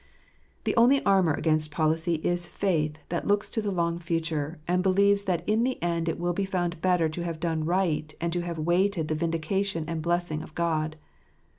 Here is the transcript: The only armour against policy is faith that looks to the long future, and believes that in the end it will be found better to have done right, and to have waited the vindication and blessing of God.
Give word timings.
The 0.63 0.75
only 0.77 1.05
armour 1.05 1.35
against 1.35 1.69
policy 1.69 2.15
is 2.23 2.47
faith 2.47 2.97
that 3.09 3.27
looks 3.27 3.51
to 3.51 3.61
the 3.61 3.69
long 3.69 3.99
future, 3.99 4.57
and 4.67 4.81
believes 4.81 5.25
that 5.25 5.47
in 5.47 5.63
the 5.63 5.79
end 5.83 6.09
it 6.09 6.17
will 6.19 6.33
be 6.33 6.43
found 6.43 6.81
better 6.81 7.07
to 7.09 7.23
have 7.23 7.39
done 7.39 7.65
right, 7.65 8.11
and 8.19 8.33
to 8.33 8.41
have 8.41 8.57
waited 8.57 9.09
the 9.09 9.13
vindication 9.13 9.85
and 9.87 10.01
blessing 10.01 10.41
of 10.41 10.55
God. 10.55 10.95